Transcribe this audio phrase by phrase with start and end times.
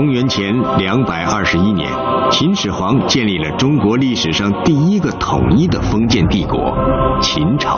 [0.00, 1.86] 公元前两百二十一年，
[2.30, 6.74] 秦始皇建立了中国历史上第一个统一的封建帝国——
[7.20, 7.76] 秦朝。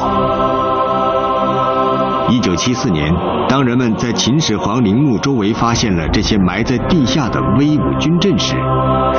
[2.30, 3.12] 一九七四年，
[3.48, 8.54] 当人们在秦始皇陵墓周围发现了这些埋在地下的威武军阵时，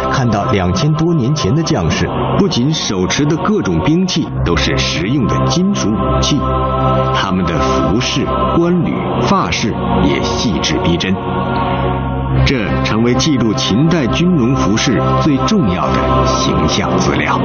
[0.09, 6.39] 看到两千多年前的将士，不仅手持的各种兵器都是实用的金属武器，
[7.13, 8.25] 他们的服饰、
[8.55, 8.93] 官履、
[9.23, 9.73] 发饰
[10.05, 11.13] 也细致逼真。
[12.45, 17.39] 这成为记录秦代军容服饰最重要的形象资料。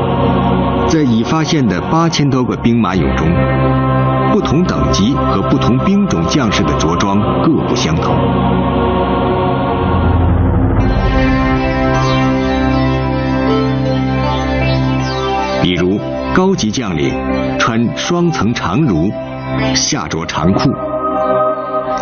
[0.89, 3.29] 在已发现的八千多个兵马俑中，
[4.33, 8.15] 不同等级和不同兵种将士的着装各不相同。
[15.63, 16.01] 比如，
[16.35, 17.13] 高级将领
[17.59, 19.13] 穿双层长襦，
[19.75, 20.71] 下着长裤，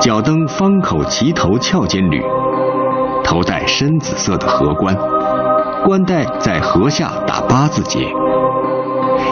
[0.01, 2.23] 脚蹬方口齐头翘尖履。
[3.27, 4.97] 头戴深紫色的荷冠，
[5.85, 8.07] 冠带在荷下打八字结，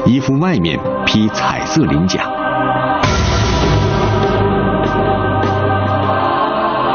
[0.04, 2.24] 衣服外面披彩色鳞甲。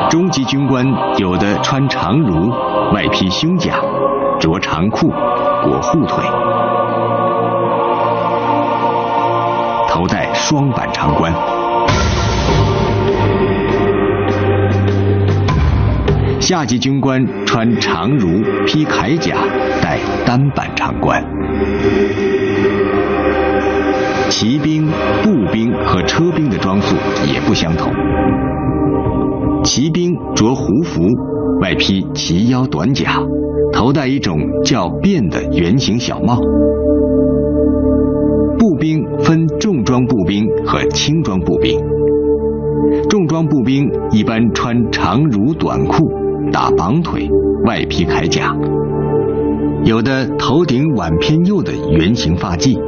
[0.09, 0.85] 中级军官
[1.17, 2.51] 有的穿长襦，
[2.93, 3.75] 外披胸甲，
[4.37, 5.07] 着长裤，
[5.63, 6.21] 裹护腿，
[9.87, 11.33] 头戴双板长冠。
[16.49, 19.37] 下级军官穿长襦，披铠甲，
[19.83, 21.23] 戴单板长冠。
[24.31, 24.87] 骑兵、
[25.21, 26.95] 步兵和车兵的装束
[27.31, 27.93] 也不相同。
[29.63, 31.03] 骑兵着胡服，
[31.61, 33.21] 外披齐腰短甲，
[33.71, 36.39] 头戴一种叫便的圆形小帽。
[38.57, 41.79] 步兵分重装步兵和轻装步兵。
[43.07, 46.11] 重装步兵一般穿长襦短裤。
[46.51, 47.29] 打绑腿，
[47.65, 48.55] 外披铠甲，
[49.83, 52.79] 有的头顶挽偏右的圆形发髻，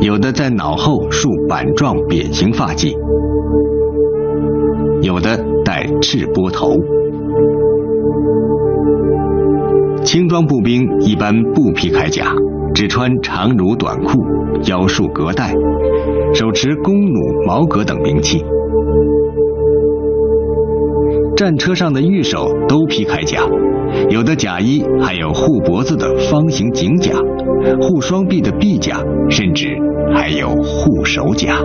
[0.00, 2.94] 有的在脑后竖板状扁形发髻，
[5.02, 6.76] 有的戴赤膊头。
[10.04, 12.34] 轻装步兵一般不披铠甲，
[12.74, 14.24] 只穿长襦短裤，
[14.66, 15.52] 腰束革带，
[16.34, 18.44] 手持弓弩、矛戈等兵器。
[21.38, 23.44] 战车上的御手都披铠甲，
[24.10, 27.12] 有的甲衣还有护脖子的方形颈甲，
[27.80, 29.00] 护双臂的臂甲，
[29.30, 29.68] 甚至
[30.12, 31.60] 还有护手甲。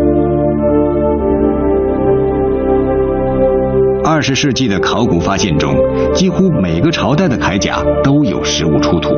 [4.05, 5.73] 二十世纪的考古发现中，
[6.13, 9.09] 几乎每个朝代的铠甲都有实物出土。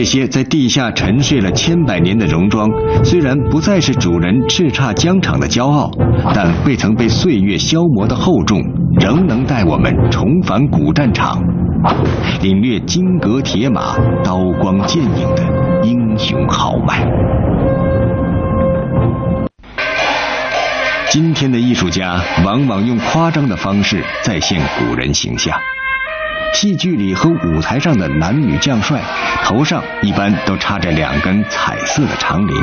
[0.00, 2.66] 这些在地下沉睡了千百年的戎装，
[3.04, 5.90] 虽然不再是主人叱咤疆场的骄傲，
[6.34, 8.62] 但未曾被岁月消磨的厚重，
[8.98, 11.42] 仍能带我们重返古战场，
[12.40, 13.94] 领略金戈铁马、
[14.24, 17.06] 刀光剑影的英雄豪迈。
[21.10, 25.54] 今天的艺术家往往用夸张的方式再现古人形象。
[26.52, 29.00] 戏剧里和舞台上的男女将帅
[29.44, 32.54] 头上一般都插着两根彩色的长翎。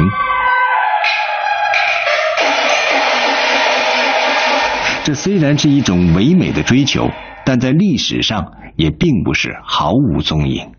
[5.03, 7.09] 这虽然是一种唯美的追求，
[7.46, 10.72] 但在历史上也并不是毫无踪影。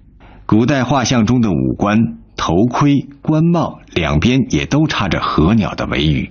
[0.45, 1.99] 古代画像中的武官
[2.37, 6.31] 头盔、官帽两边也都插着禾鸟的尾羽，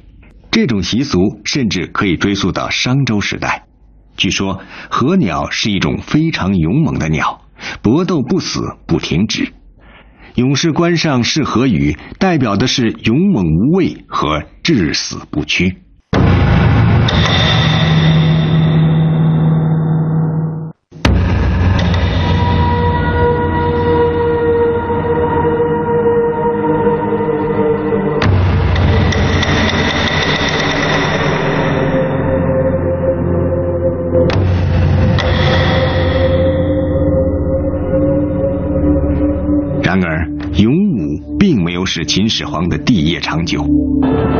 [0.52, 3.67] 这种习俗甚至可以追溯到商周时代。
[4.18, 7.46] 据说禾鸟是一种非常勇猛的鸟，
[7.82, 9.54] 搏斗不死不停止。
[10.36, 15.78] 勇士冠上是禾羽，代表的是勇猛无畏和至死不屈。
[42.38, 43.66] 始皇的帝业长久，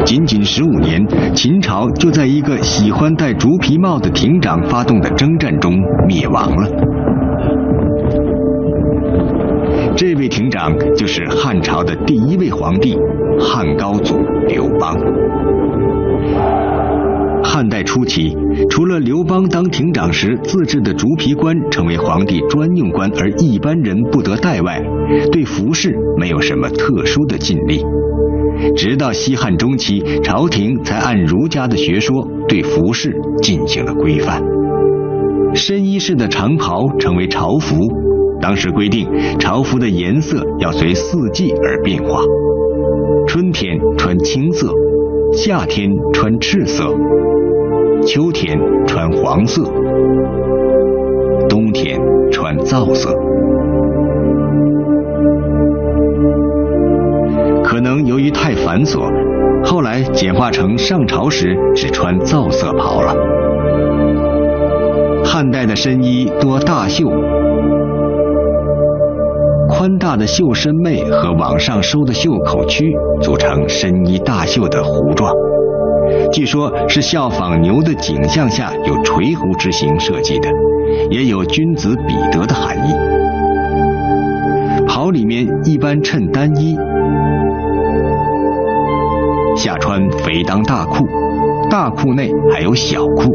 [0.06, 1.04] 仅仅十五年，
[1.34, 5.74] 秦朝就在一个喜欢戴竹皮帽的亭长发动的征战中
[6.08, 6.70] 灭亡了。
[9.96, 12.96] 这位亭长就是汉朝的第一位皇帝
[13.40, 14.96] 汉高祖刘邦。
[17.98, 18.38] 初期，
[18.70, 24.80] 除了刘邦当亭长时自制的竹皮冠成为皇帝专用冠，而一般人不得戴外，
[25.32, 27.84] 对服饰没有什么特殊的禁令。
[28.76, 34.44] 直到西汉中期，朝廷才按儒家的学说对服饰进行了规范。
[35.56, 37.80] 深衣式的长袍成为朝服，
[38.40, 39.08] 当时规定
[39.40, 42.22] 朝服的颜色要随四季而变化，
[43.26, 44.72] 春天穿青色，
[45.34, 46.96] 夏天穿赤色，
[48.08, 48.58] 秋天
[48.88, 49.62] 穿黄色，
[51.50, 52.00] 冬天
[52.32, 53.14] 穿皂色。
[57.66, 59.12] 可能由于太繁琐，
[59.66, 63.14] 后来简化成上朝时只穿皂色袍了。
[65.26, 67.10] 汉代的深衣多大袖，
[69.68, 75.30] 宽大的袖身妹和往上收的袖口区组成深衣大袖的弧状，
[76.32, 80.50] 据说是效仿牛的颈项下有垂弧之形设计的，
[81.10, 82.94] 也有君子比德的含义。
[84.88, 86.78] 袍里面一般衬单衣。
[89.56, 91.06] 下穿肥裆大裤，
[91.70, 93.32] 大裤内还有小裤。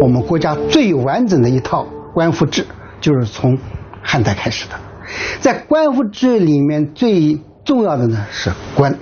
[0.00, 2.66] 我们国家最完整的一套官服制，
[3.00, 3.58] 就是从
[4.02, 4.74] 汉代开始的。
[5.40, 8.98] 在官服制里面最重要的呢是官，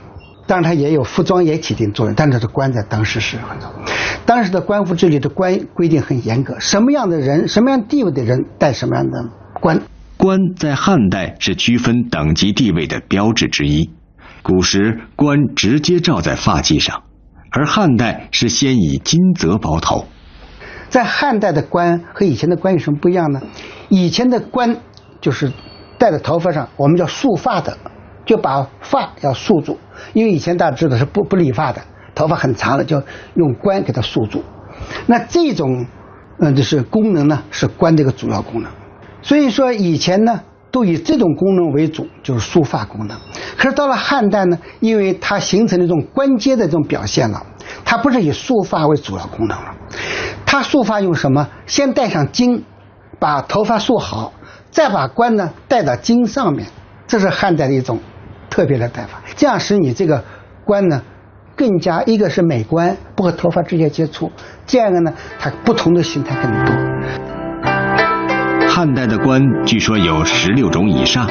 [0.52, 3.90] 当然它也有服装也起一定作用，但是这官在当时是很重要。
[4.26, 9.30] 当时的官服制里的官规定很严格，什么样的人、什么样地位的人戴什么样的
[9.62, 9.80] 官。
[10.18, 13.88] 官在汉代是区分等级地位的标志之一。
[14.42, 17.02] 古时官直接罩在发髻上，
[17.50, 20.04] 而汉代是先以金泽包头。
[20.90, 23.40] 在汉代的冠和以前的冠有什么不一样呢？
[23.88, 24.76] 以前的冠
[25.22, 25.50] 就是
[25.96, 27.78] 戴在头发上，我们叫束发的，
[28.24, 29.78] 就把发要束住。
[30.12, 31.82] 因为以前大家知道是不不理发的，
[32.14, 33.02] 头发很长了，就
[33.34, 34.42] 用冠给它束住。
[35.06, 35.86] 那这种
[36.38, 38.70] 嗯就是功能呢，是冠这个主要功能。
[39.22, 40.42] 所以说以前呢。
[40.72, 43.18] 都以这种功能为主，就是束发功能。
[43.58, 47.44] 可是到了汉代呢，因为它形成了一种关节的这种表现了，
[47.84, 49.74] 它不是以束发为主要功能了。
[50.46, 51.50] 它束发用什么？
[51.66, 52.62] 先戴上巾，
[53.18, 54.32] 把头发束好，
[54.70, 56.68] 再把冠呢戴到巾上面。
[57.06, 57.98] 这是汉代的一种
[58.52, 60.22] 特别的戴法，这样使你这个
[60.66, 61.00] 冠呢
[61.56, 64.30] 更加一个是美观，不和头发直接接触；
[64.66, 66.74] 第二个呢，它不同的形态更多。
[68.68, 71.26] 汉代的冠据说有十六种以上：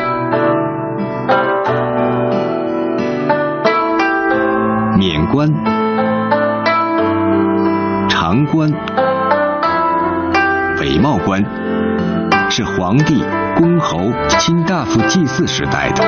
[4.97, 5.47] 冕冠、
[8.09, 8.67] 长冠、
[10.79, 11.45] 伪帽冠，
[12.49, 13.23] 是皇帝、
[13.55, 16.03] 公侯、卿大夫、祭祀时戴的；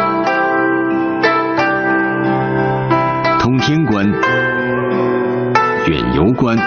[3.44, 4.10] 通天关、
[5.88, 6.58] 远游关、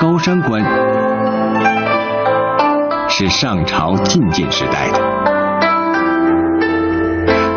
[0.00, 0.62] 高山关。
[3.08, 5.00] 是上朝觐见时代的，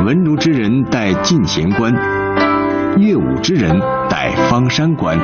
[0.03, 1.93] 文儒之人戴进贤冠，
[2.97, 5.15] 乐舞之人戴方山冠、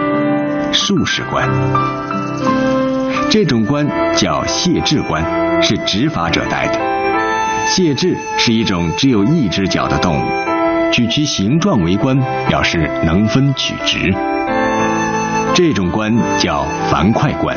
[0.71, 1.49] 术士冠。
[3.31, 5.25] 这种冠叫谢豸冠，
[5.63, 6.73] 是执法者戴的。
[7.65, 10.44] 谢豸是一种只有一只脚的动物，
[10.91, 12.17] 取其形状为冠，
[12.47, 14.13] 表示能分取直。
[15.53, 17.55] 这种冠叫樊哙冠。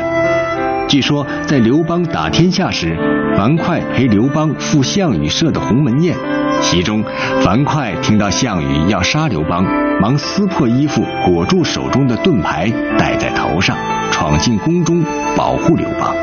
[0.88, 2.96] 据说，在刘邦打天下时，
[3.36, 6.16] 樊哙陪刘邦赴项羽设的鸿门宴，
[6.62, 7.04] 其中
[7.42, 9.64] 樊哙听到项羽要杀刘邦，
[10.00, 13.76] 忙撕破衣服裹住手中的盾牌，戴在头上，
[14.10, 15.04] 闯进宫中
[15.36, 16.14] 保护刘邦。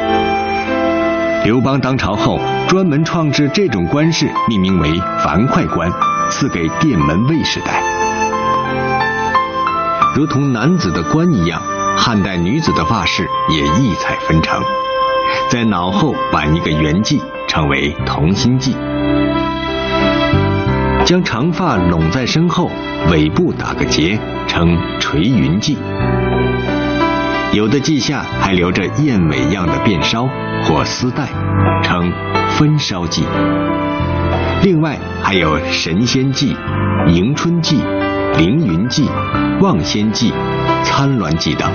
[1.46, 5.92] 刘邦当朝后，专门创制这种冠饰，命名为樊哙冠，
[6.28, 7.84] 赐给殿门卫士戴。
[10.16, 11.62] 如同男子的冠一样。
[11.98, 14.62] 汉代女子的发饰也异彩纷呈，
[15.50, 18.74] 在脑后挽一个圆髻，称为同心髻；
[21.06, 22.70] 将长发拢在身后，
[23.10, 25.78] 尾部打个结，称垂云髻。
[27.54, 30.28] 有的髻下还留着燕尾样的辫梢
[30.64, 31.30] 或丝带，
[31.84, 32.12] 称
[32.50, 33.22] 分梢髻。
[34.64, 36.56] 另外还有神仙髻、
[37.08, 37.78] 迎春髻。
[38.38, 39.08] 凌云髻、
[39.62, 40.30] 望仙髻、
[40.84, 41.72] 参鸾髻等，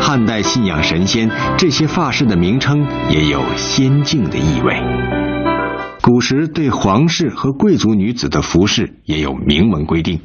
[0.00, 4.74] 汉代信仰神仙，这些发饰的名称也有仙境的意味。
[6.02, 10.20] 古时对皇室和贵族女子的服饰也有明文规定，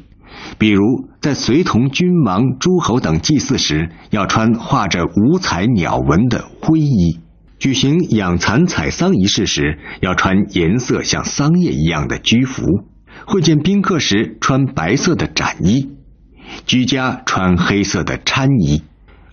[0.62, 7.18] 比如在随同君王、诸侯等祭祀时，要穿画着五彩鸟纹的灰衣；
[7.58, 12.62] 举行养蚕采桑仪式时，要穿颜色像桑叶一样的居服。
[13.26, 15.90] 会见宾客时穿白色的展衣，
[16.64, 18.84] 居家穿黑色的参衣，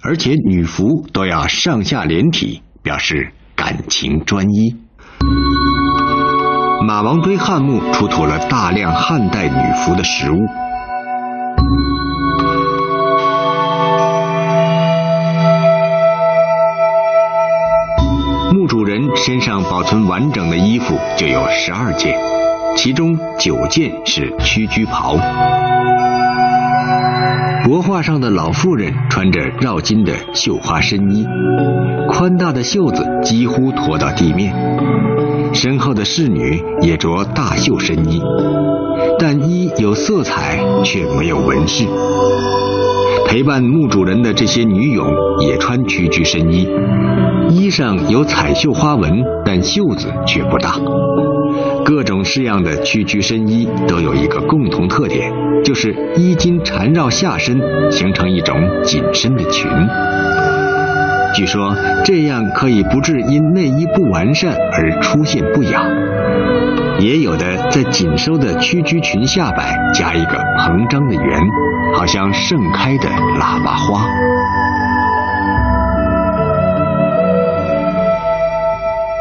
[0.01, 4.75] 而且女服都要上下连体，表示感情专一。
[6.88, 10.38] 马王堆汉墓出土了大量汉代女服的实物。
[19.25, 22.17] 身上保存完整的衣服就有十二件，
[22.77, 25.17] 其中九件是屈居袍。
[27.65, 31.27] 帛画上的老妇人穿着绕襟的绣花深衣，
[32.07, 34.53] 宽大的袖子几乎拖到地面；
[35.53, 38.21] 身后的侍女也着大袖深衣，
[39.19, 41.85] 但衣有色彩却没有纹饰。
[43.29, 46.67] 陪伴墓主人的这些女俑也穿屈居深衣，
[47.51, 50.74] 衣上有彩绣花纹，但袖子却不大。
[51.86, 55.31] 各种式样的屈居深衣都有一个共同特点，
[55.63, 59.69] 就是衣襟缠绕下身，形成一种紧身的裙。
[61.36, 65.83] 据说这样可以不致因内衣不完善而出现不雅。
[66.98, 71.39] 也有的在紧收的屈居裙下摆加一个膨张的圆，
[71.96, 74.05] 好像盛开的喇叭花。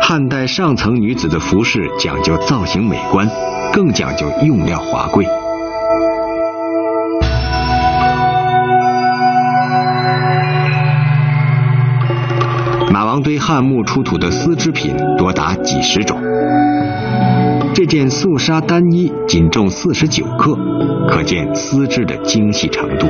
[0.01, 3.29] 汉代上层女子的服饰讲究造型美观，
[3.73, 5.27] 更讲究用料华贵。
[12.91, 16.19] 马王堆汉墓出土的丝织品多达几十种，
[17.79, 20.59] 这件素纱单衣仅重四十九克，
[21.09, 23.07] 可见丝织的精细程度。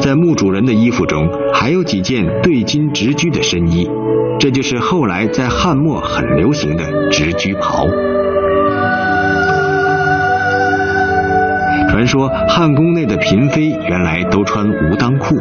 [0.00, 3.90] 在墓主人的衣服中还有几件对襟直裾的深衣，
[4.38, 7.88] 这就是后来在汉末很流行的直裾袍。
[12.06, 15.36] 说汉宫内的嫔妃原来都穿无裆裤，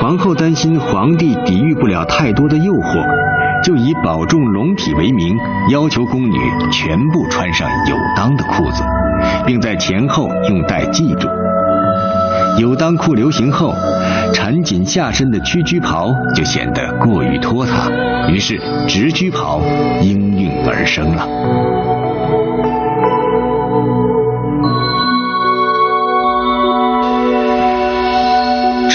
[0.00, 5.36] 皇后担心皇帝抵御不了太多的诱惑，就以保重龙体为名，
[5.70, 6.36] 要求宫女
[6.70, 8.82] 全部穿上有裆的裤子，
[9.46, 11.28] 并在前后用带系住。
[12.58, 13.74] 有裆裤流行后，
[14.34, 17.90] 缠紧下身的屈居袍就显得过于拖沓，
[18.28, 19.62] 于是直居袍
[20.02, 21.26] 应运而生了。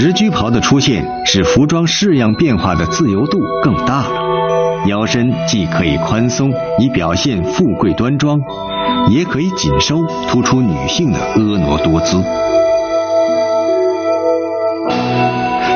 [0.08, 4.88] 直居袍的出现，使服装式样变化的自由度更大了。
[4.88, 6.50] 腰身既可以宽松，
[6.80, 8.40] 以表现富贵端庄，
[9.10, 12.24] 也可以紧收，突出女性的婀娜多姿。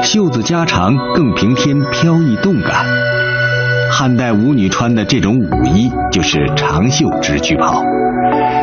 [0.02, 2.86] 袖子加长，更平添飘逸动感。
[3.92, 7.84] 汉代舞女穿的这种舞衣就是长袖直裾袍，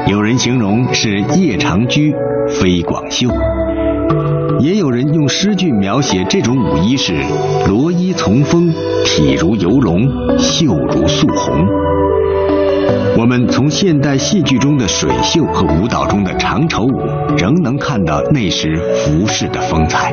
[0.06, 2.14] 有人形容是夜长居，
[2.48, 3.28] 飞广袖。
[4.60, 7.14] 也有人用诗句描写这种舞衣是
[7.68, 8.72] 罗衣从风，
[9.04, 10.00] 体如游龙，
[10.38, 11.66] 袖如素红。
[13.16, 17.00] 我们从现代戏剧中的水袖和舞蹈中的长绸舞，
[17.36, 20.12] 仍能看到那时服饰的风采。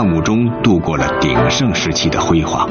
[0.00, 2.66] 笙歌曼舞中度过了鼎盛时期的辉煌。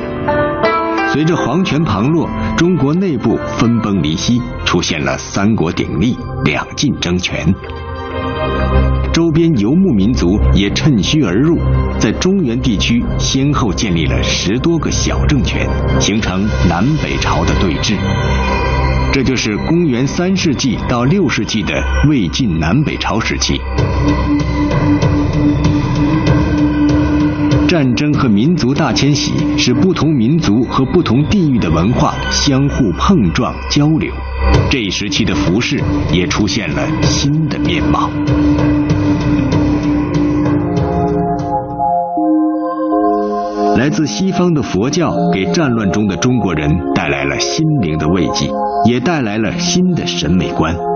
[1.13, 7.53] 随着皇权旁落，中国内部分崩离析，出现了三国鼎立、两晋争权。
[9.13, 11.59] 周边游牧民族也趁虚而入，
[11.99, 15.67] 在中原地区先后建立了十多个小政权，
[15.99, 17.95] 形成南北朝的对峙。
[19.11, 21.73] 这就是公元三世纪到六世纪的
[22.07, 23.59] 魏晋南北朝时期。
[27.69, 34.11] 战争和民族大迁徙使不同民族和不同地域的文化相互碰撞交流，
[34.71, 35.79] 这一时期的服饰
[36.11, 38.09] 也出现了新的面貌。
[43.77, 48.49] 来自西方的佛教给战乱中的中国人带来了心灵的慰藉，
[48.85, 50.88] 也带来了新的审美观。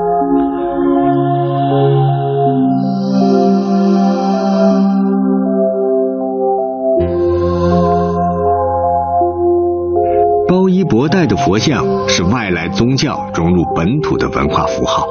[10.54, 15.08] 高衣博带的佛像是外来宗教融入本土的文化符号。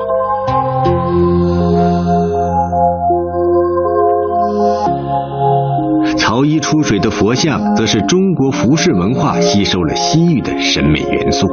[6.16, 11.48] 曹衣出水的佛像，则是中国服饰文化吸收了西域的审美元素。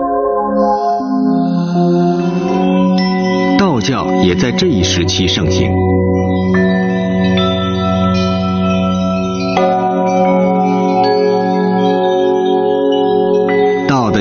[3.57, 5.67] 道教也在这一时期盛行。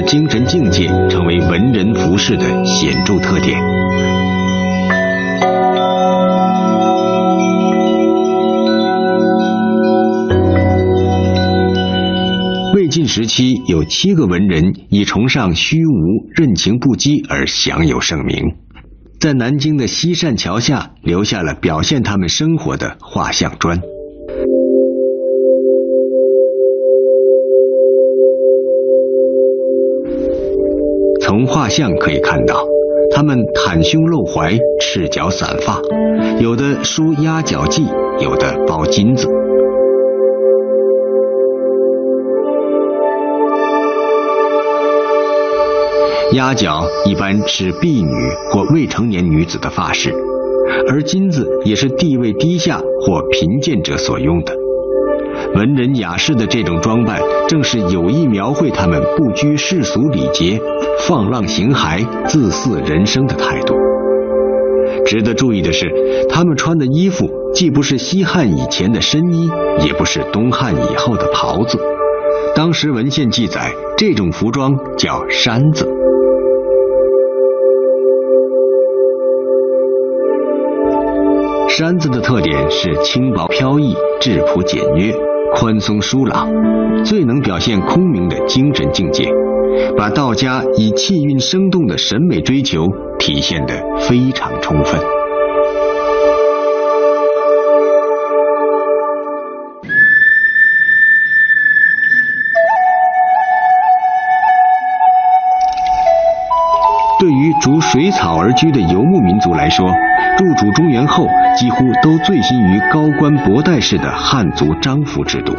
[0.08, 3.60] 精神境界成为文人服饰的显著特点。
[12.74, 18.56] 魏晋时期有七个文人以崇尚虚无、任情不羁而享有盛名，
[19.20, 23.78] 在南京的西善桥下留下了表现他们生活的画像砖。
[31.38, 32.66] 从画像可以看到，
[33.14, 35.80] 他们袒胸露怀、赤脚散发，
[36.40, 37.84] 有的梳压脚髻，
[38.20, 39.28] 有的包金子。
[46.32, 48.10] 压脚一般是婢女
[48.50, 50.12] 或未成年女子的发饰，
[50.88, 54.57] 而金子也是地位低下或贫贱者所用的。
[55.54, 60.60] 文人雅士的这种装扮，正是有意描绘他们不拘世俗礼节、
[61.00, 63.74] 放浪形骸、自肆人生的态度。
[65.04, 65.90] 值得注意的是，
[66.28, 69.50] 他们穿的衣服既不是西汉以前的深衣，
[69.84, 71.78] 也不是东汉以后的袍子。
[72.54, 75.88] 当时文献记载，这种服装叫衫子。
[81.68, 85.27] 衫子的特点是轻薄飘逸、质朴简约。
[85.54, 86.48] 宽松疏朗，
[87.04, 89.28] 最能表现空明的精神境界，
[89.96, 92.86] 把道家以气韵生动的审美追求
[93.18, 95.00] 体现得非常充分。
[107.20, 109.90] 对于逐水草而居的游牧民族来说，
[110.38, 111.26] 入主中原后，
[111.56, 115.52] 几乎都醉心于高官博带式的汉族章服制度。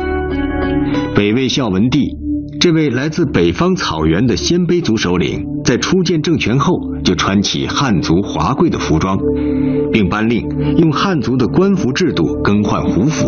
[1.15, 2.17] 北魏孝文帝
[2.59, 9.17] 这位来自北方草原的鲜卑族首领，在初建政权后就穿起汉族华贵的服装，
[9.91, 13.27] 并颁令用汉族的官服制度更换胡服，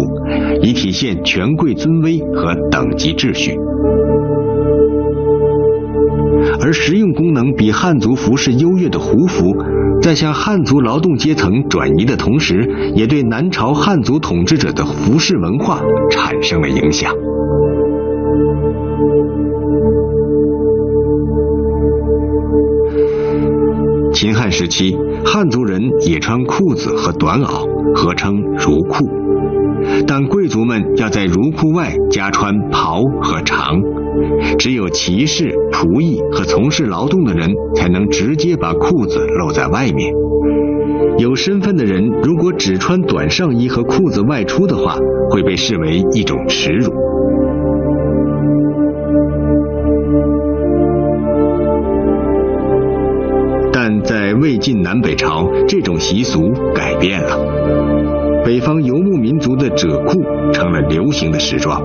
[0.61, 3.57] 以体现权贵尊威和等级秩序。
[6.63, 9.45] 而实用功能比汉族服饰优越的胡服，
[10.01, 17.13] 在向汉族劳动阶层转移的同时，也对南朝汉族统治者的服饰文化产生了影响。
[24.13, 29.07] 秦汉时期，汉族人也穿裤子和短袄，合称襦裤，
[30.07, 33.81] 但贵族们要在儒裤外加穿袍和长。
[34.57, 40.13] 只有骑士、仆役和从事劳动的人才能直接把裤子露在外面。
[41.17, 44.97] 有身份的人如果只穿短上衣和裤子外出的话，
[45.29, 46.91] 会被视为一种耻辱。
[53.73, 61.81] 但在魏晋南北朝，这种习俗改变了，北方游牧民族的褶裤成了流行的时装。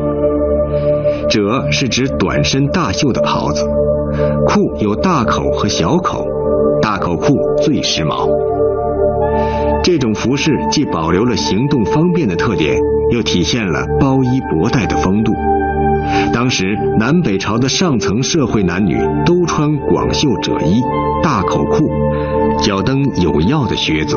[1.28, 3.64] 褶是指短身大袖的袍子，
[4.46, 6.26] 裤有大口和小口，
[6.80, 8.28] 大口裤最时髦。
[9.82, 12.76] 这种服饰既保留了行动方便的特点，
[13.12, 15.32] 又体现了包衣博带的风度。
[16.32, 16.64] 当时
[16.98, 20.80] 南北朝的上层社会男女都穿广袖褶衣、
[21.22, 21.88] 大口裤，
[22.62, 24.16] 脚蹬有药的靴子。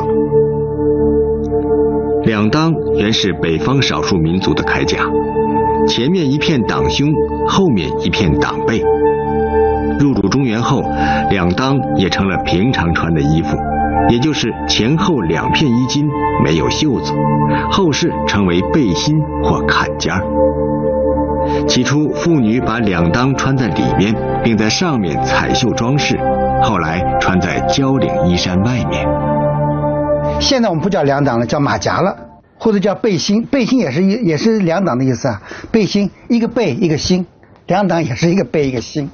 [2.24, 4.98] 两裆原是北方少数民族的铠甲。
[5.88, 7.08] 前面一片挡胸，
[7.48, 8.82] 后面一片挡背。
[9.98, 10.82] 入主中原后，
[11.30, 13.56] 两裆也成了平常穿的衣服，
[14.10, 16.08] 也就是前后两片衣襟，
[16.44, 17.12] 没有袖子，
[17.70, 20.22] 后世称为背心或坎肩儿。
[21.66, 26.18] 起初，妇女把两裆穿在里面，并在上面彩绣装饰，
[26.62, 29.08] 后来穿在交领衣衫外面。
[30.40, 32.16] 现在我们不叫两档了，叫马甲了。
[32.58, 35.40] 或者叫背心，背心也是一也是两档的意思啊。
[35.72, 37.26] 背心一个背一个心，
[37.66, 39.10] 两档也是一个背一个心。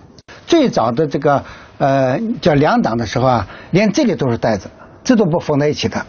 [0.47, 1.45] 最早的这个
[1.79, 4.69] 呃叫两档的时候啊，连这里都是带子，
[5.05, 6.05] 这都不缝在一起的，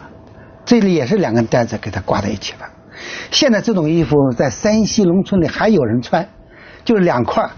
[0.64, 2.64] 这里也是两根带子给它挂在一起的。
[3.30, 6.28] 现在这种衣服在山西农村里还有人穿，
[6.84, 7.48] 就是两块，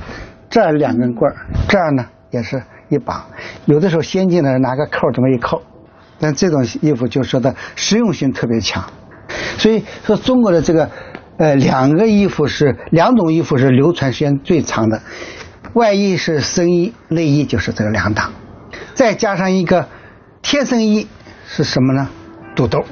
[0.51, 1.37] 这两根棍儿，
[1.69, 3.25] 这儿呢也是一绑，
[3.65, 5.63] 有的时候先进的人拿个扣这么一扣，
[6.21, 8.85] 但这种衣服就说的实用性特别强，
[9.57, 10.91] 所以说中国的这个
[11.39, 15.01] 呃两个衣服是两种衣服是流传时间最长的，
[15.73, 18.33] 外衣是深衣，内衣就是这个两档，
[18.95, 19.89] 再加上一个
[20.43, 21.09] 贴身衣
[21.47, 22.09] 是什么呢？
[22.55, 22.85] 肚兜。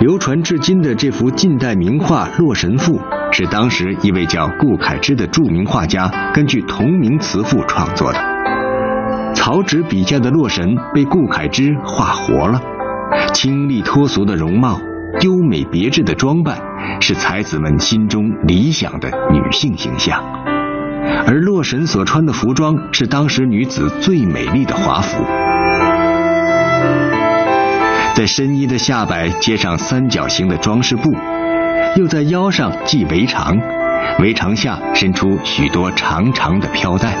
[0.00, 2.92] 流传至今的这幅近代名画《洛神赋》，
[3.36, 8.20] 是当时一位叫顾恺之的著名画家根据同名词赋创作的。
[9.34, 12.62] 曹植笔下的洛神被顾恺之画活了，
[13.32, 14.78] 清丽脱俗的容貌，
[15.22, 16.56] 优美别致的装扮，
[17.00, 20.22] 是才子们心中理想的女性形象。
[21.26, 25.24] 而洛神所穿的服装是当时女子最美丽的华服。
[28.14, 31.12] 在身衣的下摆接上三角形的装饰布，
[31.96, 33.56] 又在腰上系围长，
[34.18, 37.14] 围长下伸出许多长长的飘带。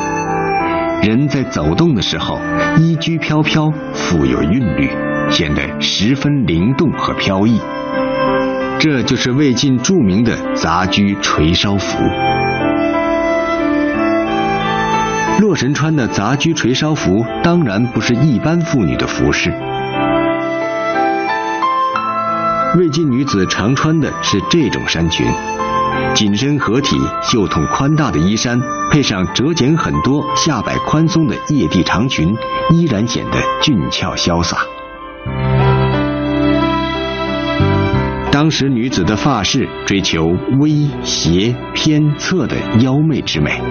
[1.00, 2.40] 人在走动的时候，
[2.78, 4.90] 衣裾飘飘，富有韵律，
[5.30, 7.60] 显得十分灵动和飘逸。
[8.80, 11.98] 这就是魏晋著名的杂居垂梢服。
[15.40, 19.52] 洛神穿的杂居垂梢服，当然不是一般妇女的服饰。
[22.76, 25.24] 魏晋女子常穿的是这种衫裙，
[26.12, 28.60] 紧身合体、袖筒宽大的衣衫，
[28.90, 32.34] 配上折剪很多、下摆宽松的曳地长裙，
[32.72, 34.58] 依然显得俊俏潇洒。
[38.32, 40.26] 当时女子的发饰追求
[40.58, 43.62] 微斜偏侧的妖媚之美，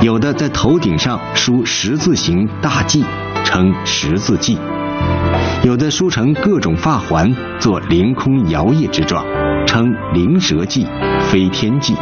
[0.00, 3.04] 有的在头顶上梳十字形大髻，
[3.44, 4.56] 称十字髻。
[5.64, 9.24] 有的梳成各种发环，做凌空摇曳之状，
[9.66, 10.86] 称灵蛇髻、
[11.20, 11.94] 飞天髻。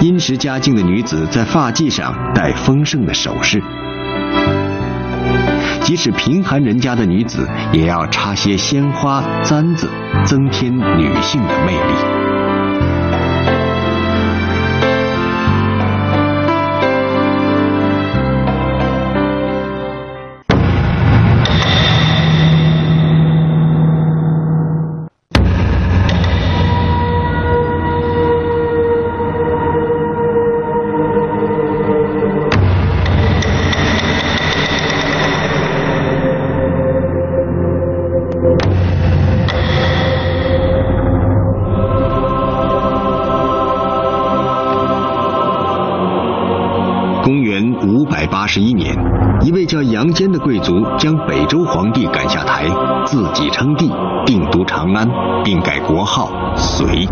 [0.00, 3.62] 殷实家境的女子在发髻上戴丰盛的首饰，
[5.80, 9.88] 即使贫寒人家的女子，也要插些鲜花簪子，
[10.24, 12.33] 增添女性的魅力。
[47.84, 48.96] 五百八十一年，
[49.44, 52.66] 一位叫杨坚的贵族将北周皇帝赶下台，
[53.04, 53.90] 自己称帝，
[54.24, 55.06] 定都长安，
[55.44, 57.06] 并改国号隋。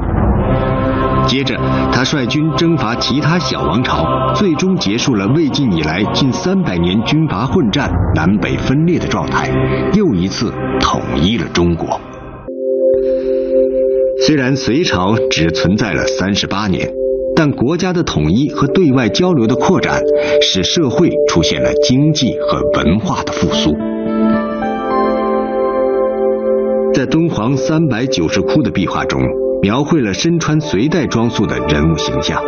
[1.26, 1.56] 接着，
[1.92, 9.48] 他率军征伐其他小王朝，最终结束了魏晋以来近三百年军阀混战、南北分裂的状态，
[9.92, 12.00] 又一次统一了中国。
[14.26, 17.02] 虽然隋朝只存在了三十八年。
[17.35, 20.03] 但国家的统一和对外交流的扩展，
[20.40, 23.75] 使社会出现了经济和文化的复苏。
[26.92, 29.21] 在敦煌三百九十窟的壁画中，
[29.62, 32.42] 描绘了身穿隋代装束的人物形象。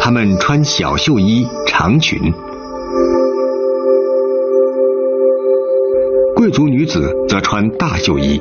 [0.00, 2.18] 他们穿小袖衣、长裙，
[6.34, 8.40] 贵族女子则穿大袖衣。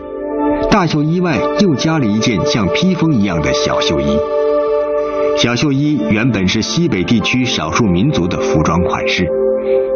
[0.71, 4.17] 大袖衣外又加了一件像披风一样的小袖衣。
[5.35, 9.27] 小袖衣原本是西北地区少数民族的服装款式，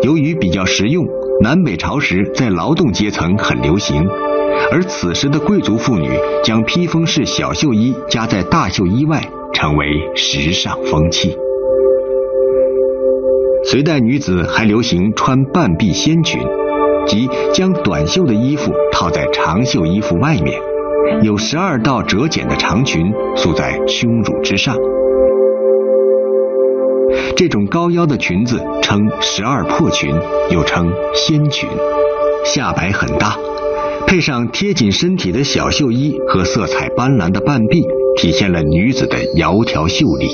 [0.01, 1.05] 由于比较实用，
[1.41, 4.03] 南北朝时在劳动阶层很流行。
[4.71, 6.09] 而此时的贵族妇女
[6.43, 9.21] 将披风式小袖衣加在大袖衣外，
[9.53, 11.35] 成为时尚风气。
[13.65, 16.41] 隋代女子还流行穿半臂仙裙。
[17.05, 20.59] 即将短袖的衣服套在长袖衣服外面，
[21.21, 24.75] 有十二道折剪的长裙束在胸乳之上。
[27.35, 30.15] 这种高腰的裙子称十二破裙，
[30.49, 31.69] 又称仙裙，
[32.45, 33.37] 下摆很大，
[34.07, 37.85] 配上贴紧身体的小袖衣和色彩斑斓的半臂，
[38.15, 40.27] 体现了女子的窈窕秀丽。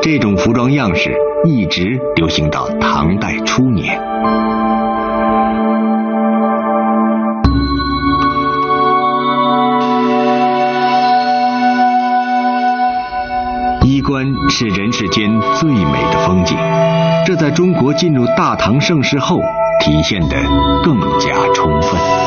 [0.00, 1.25] 这种服装样式。
[1.44, 4.00] 一直流行到唐代初年。
[13.84, 16.56] 衣冠是人世间最美的风景。
[17.26, 19.40] 这在中国进入大唐盛世后
[19.80, 20.36] 体现得
[20.84, 22.25] 更加充分